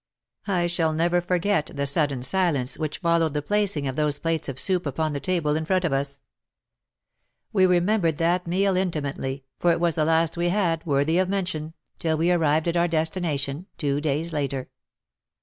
I 0.47 0.65
shall 0.65 0.93
never 0.93 1.21
forget 1.21 1.69
the 1.75 1.85
sudden 1.85 2.23
silence 2.23 2.75
which 2.79 2.97
followed 2.97 3.35
the 3.35 3.43
placing 3.43 3.85
of 3.87 3.95
those 3.95 4.17
plates 4.17 4.49
of 4.49 4.57
soup 4.57 4.87
upon 4.87 5.13
the 5.13 5.19
table 5.19 5.55
in 5.55 5.63
front 5.63 5.85
of 5.85 5.93
us. 5.93 6.21
WAR 7.53 7.65
AND 7.65 7.69
WOMEN 7.69 7.85
97 7.85 7.85
We 7.85 7.93
remembered 8.11 8.17
that 8.17 8.47
meal 8.47 8.75
intimately, 8.75 9.45
for 9.59 9.71
it 9.71 9.79
was 9.79 9.93
the 9.93 10.05
last 10.05 10.37
we 10.37 10.49
had, 10.49 10.83
worthy 10.87 11.19
of 11.19 11.29
mention, 11.29 11.75
till 11.99 12.17
we 12.17 12.31
arrived 12.31 12.67
at 12.67 12.75
our 12.77 12.87
destination 12.87 13.67
two 13.77 14.01
days 14.01 14.33
later. 14.33 14.69